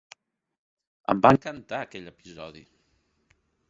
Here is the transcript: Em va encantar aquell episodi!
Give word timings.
Em 1.15 1.21
va 1.27 1.33
encantar 1.37 1.83
aquell 1.85 2.11
episodi! 2.17 2.69